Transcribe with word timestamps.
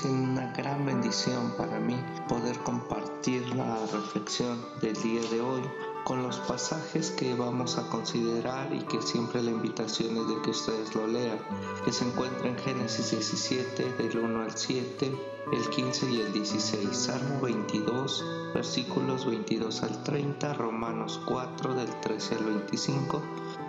siendo 0.00 0.30
una 0.30 0.50
gran 0.52 0.86
bendición 0.86 1.52
para 1.58 1.78
mí 1.78 1.96
poder 2.26 2.56
compartir 2.60 3.46
la 3.54 3.76
reflexión 3.92 4.58
del 4.80 4.94
día 5.02 5.20
de 5.30 5.42
hoy 5.42 5.62
con 6.04 6.22
los 6.22 6.38
pasajes 6.38 7.10
que 7.10 7.34
vamos 7.34 7.76
a 7.76 7.86
considerar 7.90 8.72
y 8.72 8.78
que 8.84 9.02
siempre 9.02 9.42
la 9.42 9.50
invitación 9.50 10.16
es 10.16 10.28
de 10.28 10.40
que 10.40 10.50
ustedes 10.50 10.94
lo 10.94 11.06
lean, 11.06 11.38
que 11.84 11.92
se 11.92 12.06
encuentra 12.06 12.48
en 12.48 12.56
Génesis 12.56 13.10
17 13.10 13.92
del 13.98 14.16
1 14.16 14.42
al 14.42 14.56
7, 14.56 15.14
el 15.52 15.68
15 15.68 16.10
y 16.10 16.20
el 16.22 16.32
16, 16.32 16.96
Salmo 16.96 17.38
22, 17.42 18.24
versículos 18.54 19.26
22 19.26 19.82
al 19.82 20.02
30, 20.02 20.54
Romanos 20.54 21.20
4 21.26 21.74
del 21.74 22.00
13 22.00 22.36
al 22.36 22.44
25 22.44 23.22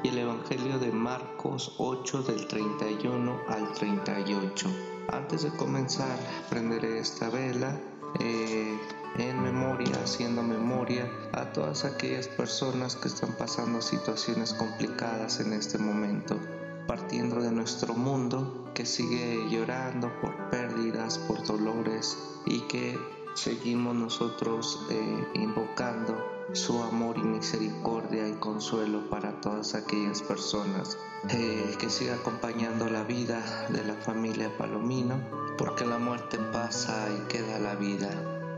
y 0.03 0.07
el 0.07 0.17
Evangelio 0.19 0.79
de 0.79 0.93
Marcos 0.93 1.75
8 1.77 2.23
del 2.23 2.47
31 2.47 3.41
al 3.49 3.73
38. 3.73 5.00
Antes 5.11 5.43
de 5.43 5.49
comenzar, 5.51 6.17
prenderé 6.49 6.99
esta 6.99 7.29
vela. 7.29 7.79
Eh, 8.19 8.77
en 9.17 9.41
memoria, 9.41 9.91
haciendo 10.03 10.41
memoria 10.41 11.09
a 11.33 11.51
todas 11.51 11.83
aquellas 11.83 12.27
personas 12.27 12.95
que 12.95 13.09
están 13.09 13.33
pasando 13.33 13.81
situaciones 13.81 14.53
complicadas 14.53 15.39
en 15.41 15.53
este 15.53 15.77
momento, 15.77 16.39
partiendo 16.87 17.41
de 17.41 17.51
nuestro 17.51 17.93
mundo 17.93 18.71
que 18.73 18.85
sigue 18.85 19.49
llorando 19.49 20.11
por 20.21 20.49
pérdidas, 20.49 21.17
por 21.17 21.45
dolores 21.45 22.17
y 22.45 22.61
que 22.61 22.97
seguimos 23.35 23.95
nosotros 23.95 24.85
eh, 24.89 25.27
invocando 25.33 26.40
su 26.53 26.81
amor 26.83 27.17
y 27.17 27.23
misericordia 27.23 28.27
y 28.27 28.33
consuelo 28.33 29.09
para 29.09 29.39
todas 29.41 29.75
aquellas 29.75 30.21
personas. 30.21 30.97
Eh, 31.29 31.75
que 31.77 31.89
siga 31.89 32.15
acompañando 32.15 32.89
la 32.89 33.03
vida 33.03 33.67
de 33.69 33.83
la 33.83 33.93
familia 33.93 34.49
Palomino 34.57 35.19
porque 35.55 35.85
la 35.85 35.99
muerte 35.99 36.39
pasa 36.51 37.07
y 37.15 37.27
queda 37.27 37.59
la 37.59 37.75
vida. 37.75 38.09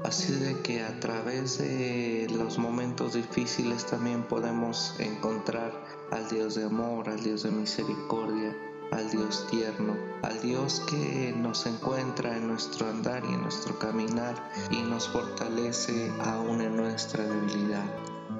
Así 0.05 0.33
de 0.33 0.61
que 0.61 0.81
a 0.81 0.99
través 0.99 1.57
de 1.57 2.27
los 2.37 2.57
momentos 2.57 3.13
difíciles 3.13 3.85
también 3.85 4.23
podemos 4.23 4.95
encontrar 4.99 5.71
al 6.11 6.29
Dios 6.29 6.55
de 6.55 6.63
amor, 6.63 7.09
al 7.09 7.21
Dios 7.23 7.43
de 7.43 7.51
misericordia, 7.51 8.55
al 8.93 9.09
Dios 9.09 9.47
tierno, 9.49 9.97
al 10.21 10.39
Dios 10.41 10.83
que 10.87 11.33
nos 11.35 11.65
encuentra 11.65 12.37
en 12.37 12.47
nuestro 12.47 12.87
andar 12.87 13.23
y 13.25 13.33
en 13.33 13.41
nuestro 13.41 13.77
caminar 13.79 14.35
y 14.69 14.81
nos 14.83 15.09
fortalece 15.09 16.11
aún 16.23 16.61
en 16.61 16.77
nuestra 16.77 17.23
debilidad. 17.23 17.85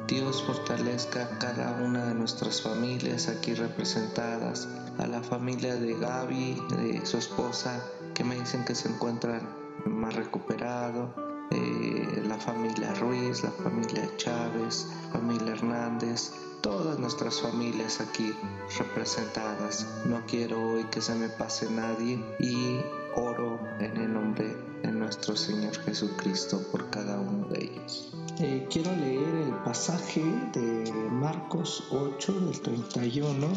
Dios 0.07 0.43
fortalezca 0.43 1.23
a 1.23 1.39
cada 1.39 1.81
una 1.83 2.05
de 2.05 2.13
nuestras 2.13 2.61
familias 2.61 3.29
aquí 3.29 3.55
representadas, 3.55 4.67
a 4.99 5.07
la 5.07 5.23
familia 5.23 5.75
de 5.75 5.95
Gaby, 5.95 6.61
de 6.77 7.05
su 7.05 7.17
esposa, 7.17 7.83
que 8.13 8.23
me 8.23 8.39
dicen 8.39 8.63
que 8.63 8.75
se 8.75 8.89
encuentran 8.89 9.41
más 9.85 10.13
recuperado, 10.13 11.15
eh, 11.49 12.23
la 12.27 12.37
familia 12.37 12.93
Ruiz, 12.95 13.43
la 13.43 13.51
familia 13.51 14.07
Chávez, 14.17 14.87
familia 15.11 15.53
Hernández, 15.53 16.31
todas 16.63 16.97
nuestras 16.97 17.41
familias 17.41 17.99
aquí 17.99 18.33
representadas. 18.79 19.85
No 20.05 20.25
quiero 20.25 20.59
hoy 20.59 20.85
que 20.85 21.01
se 21.01 21.13
me 21.13 21.27
pase 21.27 21.69
nadie 21.69 22.23
y 22.39 22.79
oro 23.15 23.59
en 23.79 23.97
el 23.97 24.13
nombre 24.13 24.55
de 24.81 24.91
nuestro 24.91 25.35
Señor 25.35 25.75
Jesucristo 25.83 26.59
por 26.71 26.89
cada 26.89 27.19
uno 27.19 27.47
de 27.49 27.65
ellos. 27.65 28.13
Eh, 28.39 28.65
quiero 28.71 28.95
leer 28.95 29.35
el 29.35 29.53
pasaje 29.65 30.23
de 30.53 30.91
Marcos 31.11 31.83
8 31.91 32.33
del 32.39 32.61
31 32.61 33.47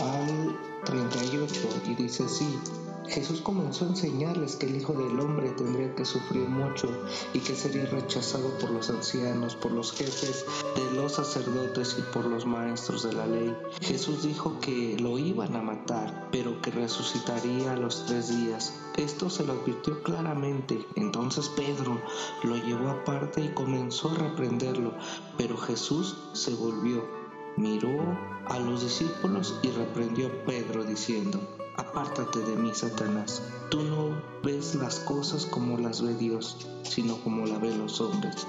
al 0.00 0.56
38 0.84 1.68
y 1.86 1.94
dice 1.94 2.24
así. 2.24 2.58
Jesús 3.08 3.40
comenzó 3.40 3.84
a 3.84 3.88
enseñarles 3.88 4.56
que 4.56 4.66
el 4.66 4.76
Hijo 4.76 4.92
del 4.92 5.18
Hombre 5.20 5.50
tendría 5.50 5.94
que 5.94 6.04
sufrir 6.04 6.48
mucho 6.48 6.88
y 7.32 7.40
que 7.40 7.54
sería 7.54 7.86
rechazado 7.86 8.56
por 8.58 8.70
los 8.70 8.90
ancianos, 8.90 9.54
por 9.56 9.72
los 9.72 9.92
jefes 9.92 10.44
de 10.74 10.96
los 10.96 11.12
sacerdotes 11.12 11.96
y 11.98 12.02
por 12.12 12.26
los 12.26 12.46
maestros 12.46 13.04
de 13.04 13.12
la 13.12 13.26
ley. 13.26 13.56
Jesús 13.80 14.22
dijo 14.22 14.58
que 14.60 14.96
lo 14.98 15.18
iban 15.18 15.56
a 15.56 15.62
matar, 15.62 16.28
pero 16.32 16.60
que 16.60 16.70
resucitaría 16.70 17.72
a 17.72 17.76
los 17.76 18.06
tres 18.06 18.28
días. 18.28 18.74
Esto 18.96 19.30
se 19.30 19.44
lo 19.44 19.52
advirtió 19.52 20.02
claramente. 20.02 20.86
Entonces 20.94 21.48
Pedro 21.50 22.00
lo 22.42 22.56
llevó 22.56 22.88
aparte 22.88 23.42
y 23.42 23.48
comenzó 23.48 24.10
a 24.10 24.14
reprenderlo, 24.14 24.92
pero 25.36 25.56
Jesús 25.56 26.16
se 26.32 26.54
volvió, 26.54 27.04
miró 27.56 28.18
a 28.46 28.58
los 28.58 28.82
discípulos 28.82 29.58
y 29.62 29.70
reprendió 29.70 30.28
a 30.28 30.44
Pedro 30.44 30.84
diciendo, 30.84 31.40
Apártate 31.76 32.40
de 32.40 32.56
mí, 32.56 32.72
Satanás. 32.74 33.42
Tú 33.70 33.82
no 33.82 34.22
ves 34.42 34.74
las 34.74 34.98
cosas 35.00 35.44
como 35.44 35.76
las 35.76 36.02
ve 36.02 36.14
Dios, 36.14 36.56
sino 36.82 37.16
como 37.22 37.46
la 37.46 37.58
ven 37.58 37.78
los 37.78 38.00
hombres. 38.00 38.46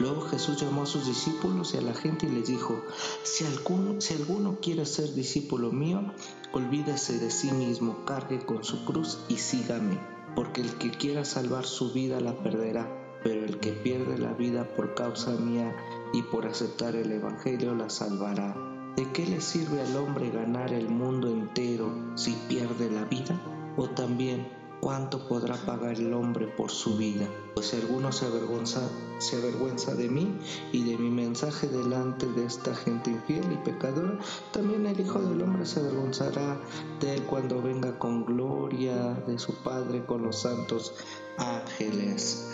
Luego 0.00 0.22
Jesús 0.22 0.60
llamó 0.60 0.82
a 0.82 0.86
sus 0.86 1.06
discípulos 1.06 1.74
y 1.74 1.76
a 1.76 1.82
la 1.82 1.94
gente 1.94 2.26
y 2.26 2.30
les 2.30 2.48
dijo, 2.48 2.82
si 3.22 3.44
alguno, 3.44 4.00
si 4.00 4.14
alguno 4.14 4.58
quiere 4.60 4.86
ser 4.86 5.14
discípulo 5.14 5.70
mío, 5.70 6.12
olvídese 6.52 7.18
de 7.18 7.30
sí 7.30 7.52
mismo, 7.52 8.04
cargue 8.04 8.44
con 8.44 8.64
su 8.64 8.84
cruz 8.84 9.18
y 9.28 9.36
sígame, 9.36 10.00
porque 10.34 10.62
el 10.62 10.72
que 10.78 10.90
quiera 10.90 11.24
salvar 11.24 11.64
su 11.64 11.92
vida 11.92 12.20
la 12.20 12.34
perderá, 12.42 12.88
pero 13.22 13.44
el 13.44 13.60
que 13.60 13.72
pierde 13.72 14.18
la 14.18 14.32
vida 14.32 14.64
por 14.76 14.94
causa 14.94 15.32
mía 15.32 15.76
y 16.12 16.22
por 16.22 16.46
aceptar 16.46 16.96
el 16.96 17.12
Evangelio 17.12 17.74
la 17.74 17.90
salvará. 17.90 18.67
¿De 18.96 19.10
qué 19.12 19.26
le 19.26 19.40
sirve 19.40 19.80
al 19.80 19.96
hombre 19.96 20.30
ganar 20.30 20.72
el 20.72 20.88
mundo 20.88 21.28
entero 21.28 21.92
si 22.16 22.32
pierde 22.48 22.90
la 22.90 23.04
vida? 23.04 23.40
O 23.76 23.88
también, 23.88 24.48
¿cuánto 24.80 25.28
podrá 25.28 25.54
pagar 25.54 25.94
el 25.94 26.12
hombre 26.12 26.46
por 26.46 26.70
su 26.70 26.96
vida? 26.96 27.26
Pues 27.54 27.68
si 27.68 27.76
alguno 27.76 28.10
se 28.10 28.26
avergüenza, 28.26 28.88
se 29.18 29.36
avergüenza 29.36 29.94
de 29.94 30.08
mí 30.08 30.36
y 30.72 30.82
de 30.82 30.96
mi 30.98 31.10
mensaje 31.10 31.68
delante 31.68 32.26
de 32.26 32.44
esta 32.44 32.74
gente 32.74 33.10
infiel 33.10 33.52
y 33.52 33.56
pecadora, 33.56 34.18
también 34.52 34.86
el 34.86 34.98
Hijo 34.98 35.20
del 35.20 35.42
Hombre 35.42 35.66
se 35.66 35.80
avergonzará 35.80 36.60
de 37.00 37.14
él 37.14 37.22
cuando 37.24 37.62
venga 37.62 37.98
con 37.98 38.24
gloria 38.24 39.14
de 39.26 39.38
su 39.38 39.54
Padre 39.62 40.04
con 40.04 40.22
los 40.22 40.40
santos 40.40 40.94
ángeles. 41.38 42.50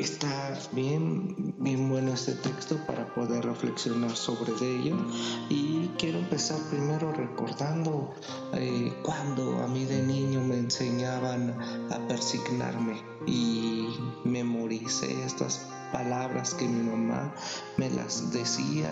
Está 0.00 0.58
bien, 0.72 1.54
bien 1.58 1.88
bueno 1.90 2.12
este 2.14 2.32
texto 2.32 2.78
para 2.86 3.12
poder 3.14 3.44
reflexionar 3.44 4.16
sobre 4.16 4.52
ello 4.60 4.96
y 5.50 5.90
quiero 5.98 6.20
empezar 6.20 6.58
primero 6.70 7.12
recordando 7.12 8.14
eh, 8.54 8.92
cuando 9.02 9.62
a 9.62 9.66
mí 9.66 9.84
de 9.84 10.02
niño 10.02 10.40
me 10.42 10.56
enseñaban 10.56 11.54
a 11.90 12.08
persignarme 12.08 13.02
y 13.26 13.88
memoricé 14.80 15.24
estas 15.24 15.66
palabras 15.92 16.54
que 16.54 16.66
mi 16.66 16.88
mamá 16.88 17.34
me 17.76 17.90
las 17.90 18.32
decía 18.32 18.90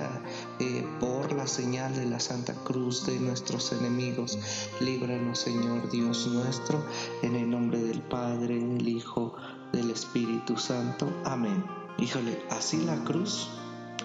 eh, 0.59 0.87
por 1.01 1.33
la 1.33 1.47
señal 1.47 1.95
de 1.95 2.05
la 2.07 2.21
Santa 2.21 2.53
Cruz 2.65 3.07
de 3.07 3.19
nuestros 3.21 3.73
enemigos. 3.73 4.39
Líbranos, 4.81 5.39
Señor 5.39 5.91
Dios 5.91 6.27
nuestro, 6.27 6.85
en 7.23 7.37
el 7.37 7.49
nombre 7.49 7.81
del 7.81 8.03
Padre, 8.03 8.59
del 8.59 8.87
Hijo, 8.89 9.35
del 9.73 9.91
Espíritu 9.91 10.57
Santo. 10.59 11.09
Amén. 11.25 11.65
Híjole, 11.99 12.43
así 12.51 12.79
la 12.85 13.03
cruz, 13.05 13.49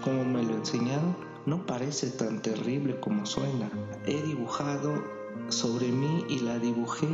como 0.04 0.24
me 0.24 0.44
lo 0.44 0.56
enseñaron, 0.56 1.18
no 1.46 1.66
parece 1.66 2.12
tan 2.12 2.42
terrible 2.42 3.00
como 3.02 3.26
suena. 3.26 3.70
He 4.06 4.22
dibujado 4.22 5.04
sobre 5.50 5.92
mí 5.92 6.24
y 6.30 6.40
la 6.40 6.60
dibujé 6.60 7.10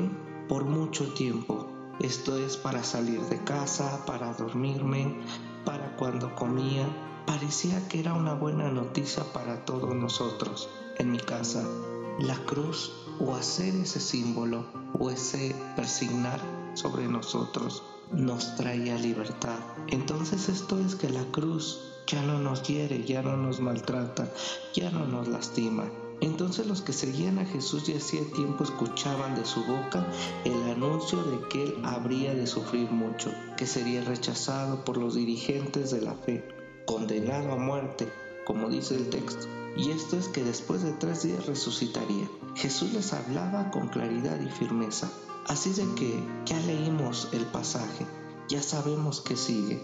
por 0.48 0.66
mucho 0.66 1.12
tiempo. 1.14 1.69
Esto 2.00 2.38
es 2.38 2.56
para 2.56 2.84
salir 2.84 3.20
de 3.22 3.44
casa, 3.44 4.06
para 4.06 4.34
dormirme, 4.34 5.20
para 5.66 5.96
cuando 5.98 6.34
comía. 6.36 6.88
Parecía 7.26 7.88
que 7.90 8.00
era 8.00 8.14
una 8.14 8.34
buena 8.34 8.70
noticia 8.70 9.24
para 9.34 9.66
todos 9.66 9.94
nosotros. 9.94 10.70
En 10.98 11.12
mi 11.12 11.20
casa, 11.20 11.64
la 12.20 12.36
cruz 12.46 12.94
o 13.20 13.36
hacer 13.36 13.76
ese 13.76 14.00
símbolo 14.00 14.66
o 14.98 15.10
ese 15.10 15.56
persignar 15.76 16.40
sobre 16.74 17.08
nosotros 17.08 17.84
nos 18.12 18.56
traía 18.56 18.98
libertad. 18.98 19.60
Entonces 19.88 20.50
esto 20.50 20.80
es 20.80 20.96
que 20.96 21.10
la 21.10 21.24
cruz 21.32 21.89
ya 22.10 22.24
no 22.24 22.40
nos 22.40 22.64
hiere, 22.64 23.04
ya 23.06 23.22
no 23.22 23.38
nos 23.38 23.60
maltrata, 23.60 24.34
ya 24.74 24.90
no 24.90 25.06
nos 25.06 25.28
lastima. 25.28 25.86
Entonces 26.22 26.66
los 26.66 26.82
que 26.82 26.92
seguían 26.92 27.38
a 27.38 27.46
Jesús 27.46 27.86
ya 27.86 27.98
hacía 27.98 28.22
tiempo 28.34 28.64
escuchaban 28.64 29.36
de 29.36 29.46
su 29.46 29.64
boca 29.64 30.06
el 30.44 30.72
anuncio 30.72 31.24
de 31.24 31.48
que 31.48 31.64
él 31.64 31.76
habría 31.84 32.34
de 32.34 32.48
sufrir 32.48 32.90
mucho, 32.90 33.32
que 33.56 33.68
sería 33.68 34.04
rechazado 34.04 34.84
por 34.84 34.98
los 34.98 35.16
dirigentes 35.16 35.92
de 35.92 36.02
la 36.02 36.16
fe, 36.16 36.44
condenado 36.86 37.54
a 37.54 37.58
muerte, 37.58 38.12
como 38.46 38.70
dice 38.70 38.96
el 38.96 39.10
texto. 39.10 39.48
Y 39.78 39.92
esto 39.92 40.18
es 40.18 40.28
que 40.28 40.44
después 40.44 40.82
de 40.82 40.94
tres 40.94 41.22
días 41.22 41.46
resucitaría. 41.46 42.28
Jesús 42.56 42.92
les 42.92 43.14
hablaba 43.14 43.70
con 43.70 43.88
claridad 43.88 44.42
y 44.42 44.50
firmeza. 44.50 45.10
Así 45.48 45.70
de 45.74 45.86
que 45.94 46.22
ya 46.46 46.60
leímos 46.62 47.30
el 47.32 47.46
pasaje, 47.46 48.06
ya 48.50 48.62
sabemos 48.62 49.22
qué 49.22 49.38
sigue, 49.38 49.82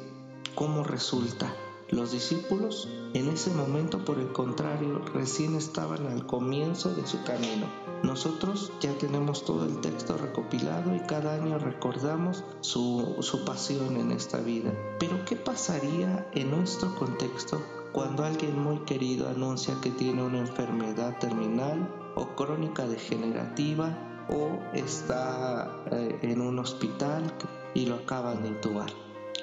cómo 0.56 0.84
resulta. 0.84 1.56
Los 1.90 2.12
discípulos 2.12 2.90
en 3.14 3.30
ese 3.30 3.52
momento, 3.52 4.04
por 4.04 4.18
el 4.18 4.32
contrario, 4.32 5.06
recién 5.14 5.56
estaban 5.56 6.08
al 6.08 6.26
comienzo 6.26 6.96
de 6.96 7.06
su 7.06 7.24
camino. 7.24 7.68
Nosotros 8.02 8.72
ya 8.82 8.92
tenemos 8.98 9.46
todo 9.46 9.66
el 9.66 9.80
texto 9.82 10.18
recopilado 10.18 10.96
y 10.96 11.00
cada 11.02 11.36
año 11.36 11.60
recordamos 11.60 12.44
su, 12.62 13.16
su 13.20 13.46
pasión 13.46 13.98
en 13.98 14.12
esta 14.12 14.40
vida. 14.40 14.74
Pero 15.00 15.24
¿qué 15.26 15.36
pasaría 15.36 16.28
en 16.34 16.50
nuestro 16.50 16.96
contexto 16.96 17.62
cuando 17.92 18.26
alguien 18.26 18.60
muy 18.60 18.80
querido 18.80 19.30
anuncia 19.30 19.80
que 19.82 19.92
tiene 19.92 20.24
una 20.24 20.40
enfermedad 20.40 21.20
terminal 21.20 21.88
o 22.16 22.36
crónica 22.36 22.88
degenerativa 22.88 24.26
o 24.28 24.60
está 24.74 25.84
eh, 25.92 26.18
en 26.24 26.42
un 26.42 26.58
hospital 26.58 27.32
y 27.76 27.86
lo 27.86 27.96
acaban 27.96 28.42
de 28.42 28.50
intubar? 28.50 28.90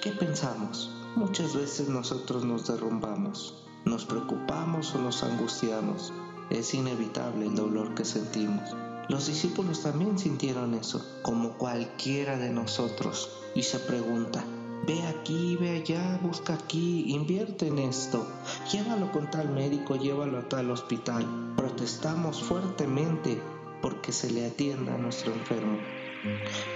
¿Qué 0.03 0.11
pensamos? 0.11 1.02
Muchas 1.15 1.55
veces 1.55 1.91
nosotros 1.91 2.43
nos 2.43 2.67
derrumbamos, 2.67 3.55
nos 3.85 4.07
preocupamos 4.07 4.95
o 4.95 4.99
nos 4.99 5.23
angustiamos. 5.23 6.11
Es 6.49 6.73
inevitable 6.73 7.49
el 7.49 7.55
dolor 7.55 7.95
que 7.95 8.07
sentimos. 8.07 8.63
Los 9.11 9.27
discípulos 9.27 9.83
también 9.83 10.19
sintieron 10.19 10.73
eso, 10.73 11.05
como 11.21 11.59
cualquiera 11.59 12.39
de 12.39 12.49
nosotros, 12.49 13.31
y 13.55 13.63
se 13.63 13.79
pregunta, 13.79 14.43
ve 14.87 15.03
aquí, 15.03 15.57
ve 15.57 15.83
allá, 15.83 16.19
busca 16.23 16.55
aquí, 16.55 17.05
invierte 17.13 17.67
en 17.67 17.81
esto, 17.81 18.27
llévalo 18.73 19.13
con 19.13 19.31
tal 19.31 19.51
médico, 19.51 19.97
llévalo 19.97 20.39
a 20.39 20.49
tal 20.49 20.71
hospital. 20.71 21.27
Protestamos 21.59 22.43
fuertemente 22.43 23.39
porque 23.83 24.13
se 24.13 24.31
le 24.31 24.47
atienda 24.47 24.95
a 24.95 24.99
nuestro 24.99 25.35
enfermo. 25.35 25.77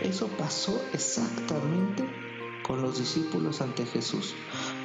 Eso 0.02 0.28
pasó 0.36 0.78
exactamente 0.92 2.25
con 2.62 2.82
los 2.82 2.98
discípulos 2.98 3.60
ante 3.60 3.86
Jesús. 3.86 4.34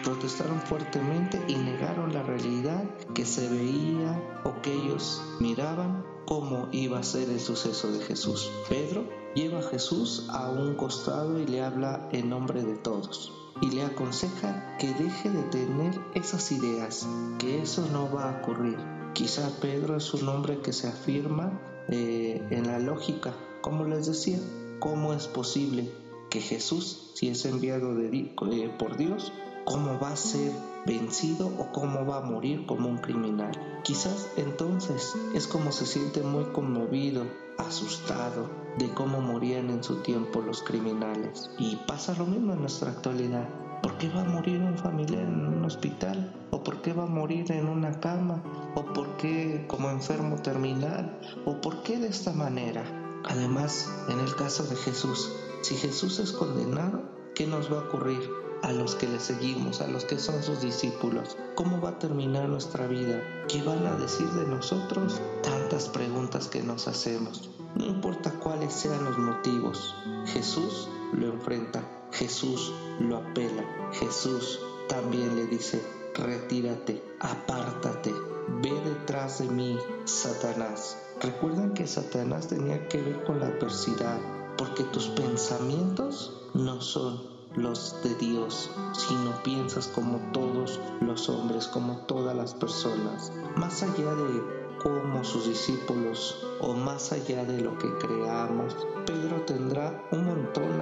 Protestaron 0.04 0.60
fuertemente 0.62 1.42
y 1.48 1.56
negaron 1.56 2.14
la 2.14 2.24
realidad 2.24 2.84
que 3.14 3.26
se 3.26 3.50
veía 3.50 4.42
o 4.44 4.62
que 4.62 4.74
ellos 4.74 5.22
miraban 5.40 6.06
cómo 6.26 6.70
iba 6.72 7.00
a 7.00 7.04
ser 7.04 7.30
el 7.30 7.40
suceso 7.40 7.92
de 7.92 8.04
Jesús. 8.04 8.52
Pedro 8.70 9.06
lleva 9.36 9.60
a 9.60 9.64
Jesús 9.64 10.28
a 10.30 10.50
un 10.50 10.76
costado 10.76 11.40
y 11.40 11.46
le 11.46 11.64
habla 11.64 12.10
en 12.12 12.30
nombre 12.30 12.64
de 12.64 12.76
todos 12.76 13.34
y 13.62 13.70
le 13.72 13.84
aconseja 13.84 14.78
que 14.78 14.94
deje 14.94 15.30
de 15.30 15.44
tener 15.44 16.00
esas 16.16 16.52
ideas, 16.52 17.08
que 17.38 17.62
eso 17.62 17.88
no 17.92 18.12
va 18.12 18.30
a 18.30 18.42
ocurrir. 18.42 18.78
Quizá 19.14 19.50
Pedro 19.60 19.98
es 19.98 20.14
un 20.14 20.28
hombre 20.30 20.60
que 20.62 20.74
se 20.74 20.88
afirma 20.88 21.60
eh, 21.90 22.46
en 22.50 22.68
la 22.68 22.80
lógica, 22.80 23.34
como 23.62 23.86
les 23.86 24.08
decía, 24.08 24.40
¿cómo 24.80 25.14
es 25.14 25.28
posible 25.28 25.92
que 26.31 26.39
Jesús, 26.39 27.12
si 27.13 27.28
es 27.28 27.45
enviado 27.45 28.00
eh, 28.00 28.74
por 28.80 28.98
Dios, 28.98 29.33
cómo 29.66 30.00
va 30.00 30.13
a 30.13 30.16
ser 30.16 30.51
vencido 30.88 31.48
o 31.60 31.72
cómo 31.72 32.06
va 32.06 32.18
a 32.18 32.22
morir 32.22 32.66
como 32.66 32.88
un 32.89 32.98
criminal. 32.98 33.51
Quizás 33.83 34.30
entonces 34.38 35.13
es 35.36 35.45
como 35.45 35.74
se 35.74 35.86
siente 35.86 36.24
muy 36.24 36.45
conmovido, 36.45 37.25
asustado 37.57 38.50
de 38.80 38.89
cómo 38.94 39.19
morían 39.19 39.69
en 39.69 39.83
su 39.83 39.98
tiempo 39.98 40.42
los 40.42 40.63
criminales. 40.63 41.51
Y 41.60 41.75
pasa 41.86 42.16
lo 42.18 42.25
mismo 42.25 42.54
en 42.54 42.62
nuestra 42.62 42.92
actualidad. 42.92 43.48
¿Por 43.84 43.98
qué 43.98 44.07
va 44.10 44.22
a 44.22 44.25
morir 44.25 44.62
un 44.62 44.77
familiar 44.77 45.24
en 45.24 45.48
un 45.48 45.66
hospital? 45.66 46.34
¿O 46.51 46.63
por 46.63 46.81
qué 46.81 46.94
va 46.94 47.04
a 47.04 47.07
morir 47.07 47.51
en 47.51 47.68
una 47.68 48.00
cama? 48.00 48.42
¿O 48.75 48.86
por 48.94 49.18
qué 49.18 49.66
como 49.68 49.89
enfermo 49.89 50.38
terminal? 50.38 51.19
¿O 51.45 51.60
por 51.60 51.84
qué 51.84 52.00
de 52.00 52.07
esta 52.07 52.31
manera? 52.31 52.84
Además, 53.24 53.92
en 54.10 54.19
el 54.19 54.36
caso 54.36 54.63
de 54.63 54.75
Jesús, 54.75 55.31
si 55.62 55.75
Jesús 55.75 56.19
es 56.19 56.31
condenado, 56.31 57.04
¿qué 57.36 57.46
nos 57.46 57.72
va 57.72 57.78
a 57.78 57.84
ocurrir 57.84 58.30
a 58.63 58.72
los 58.72 58.96
que 58.96 59.08
le 59.08 59.19
seguimos, 59.19 59.81
a 59.81 59.88
los 59.88 60.06
que 60.06 60.18
son 60.18 60.42
sus 60.44 60.62
discípulos? 60.62 61.38
¿Cómo 61.56 61.80
va 61.80 61.90
a 61.90 62.00
terminar 62.00 62.50
nuestra 62.50 62.88
vida? 62.88 63.22
¿Qué 63.48 63.62
van 63.63 63.86
a 63.86 63.96
decir 63.96 64.28
de 64.30 64.48
nosotros? 64.48 65.22
Tantas 65.44 65.90
preguntas 65.90 66.48
que 66.48 66.63
nos 66.63 66.88
hacemos. 66.88 67.50
No 67.75 67.86
importa 67.86 68.31
cuáles 68.40 68.74
sean 68.74 69.06
los 69.06 69.18
motivos, 69.18 69.96
Jesús 70.25 70.90
lo 71.13 71.28
enfrenta, 71.28 71.81
Jesús 72.12 72.74
lo 73.00 73.18
apela, 73.18 73.63
Jesús 73.94 74.60
también 74.90 75.36
le 75.38 75.46
dice, 75.46 75.81
retírate, 76.16 77.02
apártate, 77.19 78.13
ve 78.62 78.74
detrás 78.84 79.40
de 79.40 79.48
mí, 79.48 79.78
Satanás. 80.04 80.98
Recuerden 81.22 81.74
que 81.74 81.88
Satanás 81.88 82.48
tenía 82.48 82.88
que 82.90 83.02
ver 83.02 83.24
con 83.24 83.40
la 83.40 83.48
adversidad, 83.48 84.19
porque 84.62 84.84
tus 84.84 85.08
pensamientos 85.08 86.31
no 86.54 86.80
son 86.81 87.19
los 87.56 88.00
de 88.04 88.13
Dios, 88.13 88.69
sino 88.94 89.31
piensas 89.42 89.88
como 89.88 90.19
todos 90.34 90.80
los 91.00 91.30
hombres, 91.30 91.68
como 91.68 91.98
todas 92.06 92.36
las 92.36 92.54
personas. 92.54 93.31
Más 93.56 93.81
allá 93.81 94.13
de 94.13 94.44
cómo 94.84 95.24
sus 95.24 95.48
discípulos 95.48 96.38
o 96.60 96.75
más 96.75 97.12
allá 97.12 97.44
de 97.44 97.60
lo 97.60 97.75
que 97.80 97.92
creamos, 97.98 98.78
Pedro 99.08 99.42
tendrá 99.48 100.08
un 100.12 100.25
montón 100.25 100.78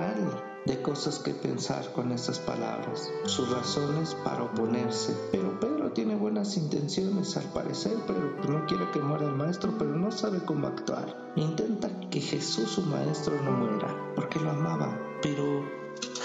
de 0.69 0.79
cosas 0.83 1.17
que 1.17 1.33
pensar 1.33 1.91
con 1.93 2.11
estas 2.11 2.37
palabras, 2.37 3.11
sus 3.25 3.49
razones 3.49 4.15
para 4.23 4.43
oponerse. 4.43 5.17
Pero 5.31 5.59
Pedro 5.59 5.91
tiene 5.93 6.15
buenas 6.15 6.57
intenciones 6.57 7.35
al 7.37 7.51
parecer, 7.51 7.97
pero 8.05 8.35
no 8.47 8.67
quiere 8.67 8.87
que 8.91 8.99
muera 8.99 9.25
el 9.25 9.33
maestro, 9.33 9.73
pero 9.79 9.95
no 9.95 10.11
sabe 10.11 10.45
cómo 10.45 10.67
actuar. 10.67 11.31
Intenta 11.35 11.89
que 12.11 12.21
Jesús, 12.21 12.69
su 12.69 12.83
maestro, 12.83 13.41
no 13.41 13.51
muera, 13.51 14.13
porque 14.15 14.39
lo 14.39 14.51
amaba, 14.51 14.95
pero 15.23 15.65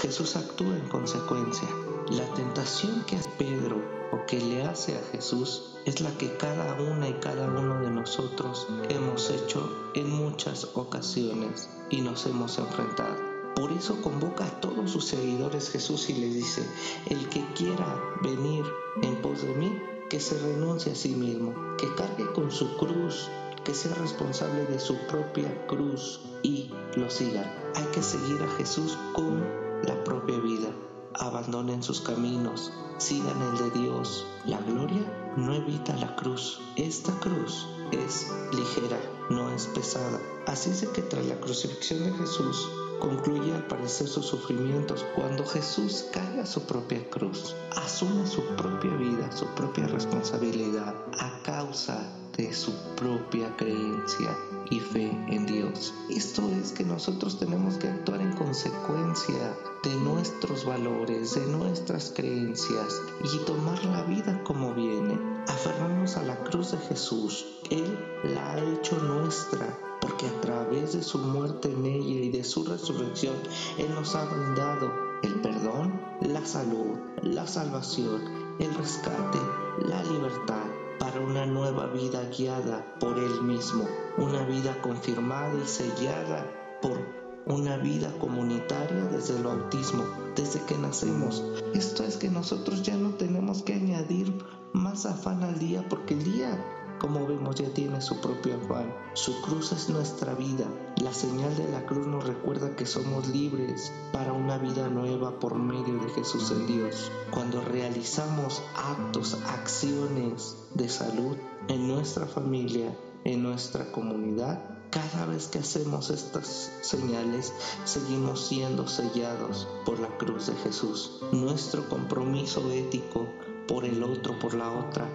Jesús 0.02 0.36
actúa 0.36 0.76
en 0.76 0.88
consecuencia. 0.90 1.68
La 2.10 2.26
tentación 2.34 3.02
que 3.06 3.16
hace 3.16 3.30
Pedro 3.38 3.80
o 4.12 4.26
que 4.26 4.40
le 4.40 4.62
hace 4.64 4.94
a 4.94 5.02
Jesús 5.10 5.74
es 5.86 6.02
la 6.02 6.10
que 6.18 6.36
cada 6.36 6.74
una 6.82 7.08
y 7.08 7.14
cada 7.14 7.48
uno 7.48 7.80
de 7.80 7.90
nosotros 7.90 8.68
hemos 8.90 9.30
hecho 9.30 9.90
en 9.94 10.10
muchas 10.10 10.68
ocasiones 10.74 11.70
y 11.88 12.02
nos 12.02 12.26
hemos 12.26 12.58
enfrentado. 12.58 13.33
Por 13.54 13.70
eso 13.72 14.00
convoca 14.02 14.46
a 14.46 14.60
todos 14.60 14.90
sus 14.90 15.04
seguidores 15.06 15.70
Jesús 15.70 16.10
y 16.10 16.14
les 16.14 16.34
dice, 16.34 16.68
el 17.06 17.28
que 17.28 17.44
quiera 17.54 18.00
venir 18.22 18.64
en 19.02 19.22
pos 19.22 19.42
de 19.42 19.54
mí, 19.54 19.80
que 20.10 20.20
se 20.20 20.38
renuncie 20.38 20.92
a 20.92 20.94
sí 20.94 21.14
mismo, 21.14 21.54
que 21.78 21.94
cargue 21.94 22.32
con 22.32 22.50
su 22.50 22.76
cruz, 22.76 23.28
que 23.64 23.74
sea 23.74 23.94
responsable 23.94 24.66
de 24.66 24.78
su 24.78 24.96
propia 25.06 25.66
cruz 25.66 26.20
y 26.42 26.70
lo 26.96 27.08
sigan. 27.10 27.50
Hay 27.74 27.84
que 27.92 28.02
seguir 28.02 28.42
a 28.42 28.56
Jesús 28.56 28.98
con 29.14 29.42
la 29.84 30.02
propia 30.04 30.38
vida. 30.38 30.68
Abandonen 31.14 31.82
sus 31.82 32.00
caminos, 32.00 32.72
sigan 32.98 33.40
el 33.40 33.58
de 33.58 33.80
Dios. 33.80 34.26
La 34.44 34.58
gloria 34.60 35.32
no 35.36 35.54
evita 35.54 35.96
la 35.96 36.14
cruz. 36.16 36.60
Esta 36.76 37.12
cruz 37.20 37.66
es 37.92 38.30
ligera, 38.52 39.00
no 39.30 39.50
es 39.50 39.66
pesada. 39.68 40.20
Así 40.46 40.70
es 40.70 40.86
que 40.88 41.02
tras 41.02 41.24
la 41.26 41.40
crucifixión 41.40 42.04
de 42.04 42.12
Jesús, 42.12 42.68
concluye 43.04 43.54
al 43.54 43.66
parecer 43.66 44.08
sus 44.08 44.24
sufrimientos 44.24 45.04
cuando 45.14 45.44
Jesús 45.44 46.06
carga 46.10 46.46
su 46.46 46.62
propia 46.62 47.06
cruz, 47.10 47.54
asume 47.76 48.26
su 48.26 48.42
propia 48.56 48.96
vida, 48.96 49.30
su 49.30 49.44
propia 49.48 49.86
responsabilidad 49.88 50.94
a 51.20 51.42
causa 51.42 52.02
de 52.34 52.54
su 52.54 52.72
propia 52.96 53.54
creencia 53.58 54.34
y 54.70 54.80
fe 54.80 55.10
en 55.28 55.44
Dios. 55.44 55.92
Esto 56.08 56.48
es 56.48 56.72
que 56.72 56.84
nosotros 56.84 57.38
tenemos 57.38 57.76
que 57.76 57.88
actuar 57.88 58.22
en 58.22 58.32
consecuencia 58.32 59.54
de 59.82 59.94
nuestros 59.96 60.64
valores, 60.64 61.34
de 61.34 61.46
nuestras 61.46 62.10
creencias 62.16 63.02
y 63.22 63.44
tomar 63.44 63.84
la 63.84 64.02
vida 64.04 64.42
como 64.44 64.72
viene. 64.72 65.18
Aferrarnos 65.46 66.16
a 66.16 66.22
la 66.22 66.42
cruz 66.44 66.72
de 66.72 66.78
Jesús. 66.78 67.44
Él 67.68 67.98
la 68.34 68.52
ha 68.52 68.58
hecho 68.60 68.96
nuestra 68.96 69.93
porque 70.04 70.26
a 70.26 70.40
través 70.42 70.92
de 70.92 71.02
su 71.02 71.16
muerte 71.16 71.72
en 71.72 71.86
ella 71.86 72.20
y 72.26 72.28
de 72.28 72.44
su 72.44 72.62
resurrección, 72.62 73.36
Él 73.78 73.94
nos 73.94 74.14
ha 74.14 74.26
brindado 74.26 74.92
el 75.22 75.40
perdón, 75.40 75.98
la 76.20 76.44
salud, 76.44 76.98
la 77.22 77.46
salvación, 77.46 78.20
el 78.58 78.74
rescate, 78.74 79.38
la 79.78 80.02
libertad 80.02 80.66
para 80.98 81.20
una 81.20 81.46
nueva 81.46 81.86
vida 81.86 82.22
guiada 82.36 82.84
por 83.00 83.18
Él 83.18 83.44
mismo, 83.44 83.88
una 84.18 84.44
vida 84.44 84.78
confirmada 84.82 85.54
y 85.54 85.66
sellada 85.66 86.52
por 86.82 86.98
una 87.46 87.78
vida 87.78 88.12
comunitaria 88.18 89.06
desde 89.06 89.38
el 89.38 89.44
bautismo, 89.44 90.04
desde 90.36 90.60
que 90.66 90.76
nacemos. 90.76 91.42
Esto 91.72 92.04
es 92.04 92.18
que 92.18 92.28
nosotros 92.28 92.82
ya 92.82 92.98
no 92.98 93.14
tenemos 93.14 93.62
que 93.62 93.72
añadir 93.72 94.34
más 94.74 95.06
afán 95.06 95.42
al 95.44 95.58
día 95.58 95.82
porque 95.88 96.12
el 96.12 96.24
día 96.24 96.83
como 97.04 97.26
vemos 97.26 97.56
ya 97.56 97.68
tiene 97.68 98.00
su 98.00 98.16
propio 98.16 98.56
afán. 98.56 98.90
Su 99.12 99.42
cruz 99.42 99.72
es 99.72 99.90
nuestra 99.90 100.32
vida. 100.32 100.64
La 101.02 101.12
señal 101.12 101.54
de 101.54 101.68
la 101.70 101.84
cruz 101.84 102.06
nos 102.06 102.24
recuerda 102.24 102.74
que 102.76 102.86
somos 102.86 103.28
libres 103.28 103.92
para 104.10 104.32
una 104.32 104.56
vida 104.56 104.88
nueva 104.88 105.38
por 105.38 105.54
medio 105.54 105.98
de 105.98 106.08
Jesús 106.14 106.50
en 106.50 106.66
Dios. 106.66 107.12
Cuando 107.30 107.60
realizamos 107.60 108.62
actos, 108.74 109.36
acciones 109.48 110.56
de 110.72 110.88
salud 110.88 111.36
en 111.68 111.88
nuestra 111.88 112.24
familia, 112.24 112.98
en 113.24 113.42
nuestra 113.42 113.92
comunidad, 113.92 114.64
cada 114.88 115.26
vez 115.26 115.48
que 115.48 115.58
hacemos 115.58 116.08
estas 116.08 116.72
señales, 116.80 117.52
seguimos 117.84 118.46
siendo 118.46 118.88
sellados 118.88 119.68
por 119.84 119.98
la 119.98 120.08
cruz 120.16 120.46
de 120.46 120.54
Jesús. 120.54 121.20
Nuestro 121.32 121.86
compromiso 121.86 122.70
ético 122.70 123.26
por 123.66 123.84
el 123.84 124.02
otro, 124.02 124.38
por 124.38 124.54
la 124.54 124.70
otra, 124.70 125.08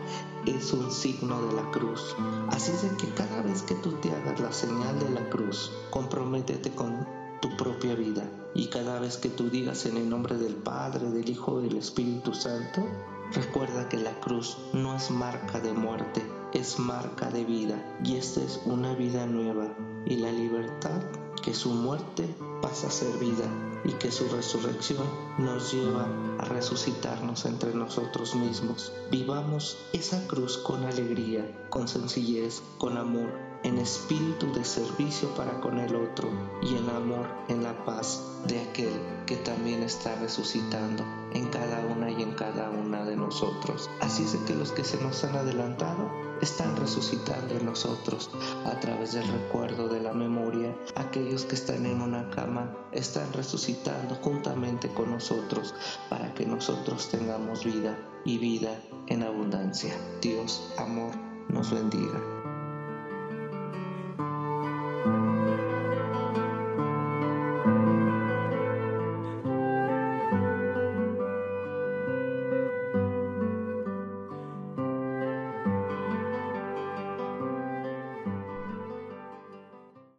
es 0.46 0.74
un 0.74 0.92
signo 0.92 1.42
de 1.48 1.54
la 1.54 1.72
cruz. 1.72 2.16
Así 2.50 2.72
es 2.72 2.92
que 2.94 3.08
cada 3.14 3.42
vez 3.42 3.62
que 3.64 3.76
tú 3.76 3.92
te 3.94 4.12
hagas 4.12 4.40
la 4.40 4.52
señal 4.52 5.00
de 5.00 5.10
la 5.10 5.30
cruz, 5.30 5.72
comprométete 5.90 6.72
con 6.72 7.08
tu 7.42 7.56
propia 7.58 7.96
vida. 7.96 8.30
Y 8.54 8.68
cada 8.68 9.00
vez 9.00 9.18
que 9.18 9.30
tú 9.30 9.50
digas 9.50 9.86
en 9.86 9.98
el 9.98 10.10
nombre 10.10 10.38
del 10.38 10.56
Padre, 10.56 11.10
del 11.12 11.30
Hijo 11.30 11.62
del 11.62 11.78
Espíritu 11.78 12.34
Santo, 12.34 12.86
recuerda 13.34 13.88
que 13.90 13.98
la 13.98 14.20
cruz 14.20 14.58
no 14.74 14.96
es 14.96 15.12
marca 15.12 15.60
de 15.60 15.74
muerte, 15.74 16.22
es 16.54 16.80
marca 16.80 17.30
de 17.30 17.46
vida. 17.46 18.00
Y 18.04 18.16
esta 18.16 18.42
es 18.42 18.62
una 18.66 18.94
vida 18.96 19.26
nueva. 19.26 19.68
Y 20.06 20.18
la 20.18 20.32
libertad 20.32 21.02
que 21.44 21.54
su 21.54 21.70
muerte 21.70 22.28
pasa 22.62 22.88
a 22.88 22.92
ser 22.92 23.18
vida 23.18 23.46
y 23.84 23.94
que 23.94 24.12
su 24.12 24.28
resurrección 24.30 25.06
nos 25.38 25.72
lleva 25.72 26.08
a 26.38 26.46
resucitarnos 26.46 27.46
entre 27.46 27.74
nosotros 27.74 28.36
mismos. 28.36 28.92
Vivamos 29.12 29.78
esa 29.94 30.26
cruz 30.28 30.58
con 30.58 30.84
alegría, 30.84 31.68
con 31.70 31.88
sencillez, 31.88 32.62
con 32.78 32.98
amor, 32.98 33.30
en 33.64 33.78
espíritu 33.78 34.52
de 34.54 34.64
servicio 34.64 35.30
para 35.36 35.60
con 35.60 35.80
el 35.80 35.96
otro 35.96 36.30
y 36.62 36.76
en 36.76 36.90
amor, 36.90 37.28
en 37.50 37.64
la 37.64 37.86
paz 37.86 38.24
de 38.48 38.62
aquel 38.62 38.94
que 39.26 39.36
también 39.38 39.84
está 39.84 40.16
resucitando 40.16 41.04
en 41.34 41.48
cada 41.48 41.86
una 41.86 42.10
y 42.10 42.22
en 42.22 42.32
cada 42.34 42.70
una 42.70 43.04
de 43.04 43.18
nosotros. 43.18 43.90
Así 44.00 44.24
es 44.24 44.36
que 44.48 44.56
los 44.56 44.72
que 44.72 44.84
se 44.84 45.02
nos 45.02 45.24
han 45.24 45.36
adelantado 45.36 46.10
están 46.42 46.76
resucitando 46.76 47.56
en 47.56 47.66
nosotros 47.66 48.30
a 48.66 48.80
través 48.80 49.14
del 49.14 49.28
recuerdo 49.28 49.88
de 49.88 50.02
la 50.02 50.14
memoria. 50.14 50.76
Aquellos 50.96 51.46
que 51.46 51.56
están 51.56 51.86
en 51.86 52.02
una 52.02 52.30
cama 52.30 52.76
están 52.92 53.32
resucitando 53.34 54.16
juntamente 54.16 54.90
con 54.90 55.12
nosotros 55.12 55.74
para 56.10 56.34
que 56.34 56.46
nosotros 56.46 57.10
tengamos 57.10 57.64
vida 57.64 57.98
y 58.26 58.38
vida 58.38 58.80
en 59.08 59.24
abundancia. 59.24 59.94
Dios, 60.22 60.74
amor, 60.78 61.12
nos 61.50 61.72
bendiga. 61.72 62.39